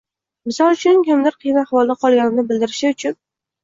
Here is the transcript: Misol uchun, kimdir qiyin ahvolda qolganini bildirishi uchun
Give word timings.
Misol 0.51 0.77
uchun, 0.77 1.03
kimdir 1.11 1.39
qiyin 1.45 1.63
ahvolda 1.65 1.99
qolganini 2.07 2.51
bildirishi 2.53 2.95
uchun 2.99 3.21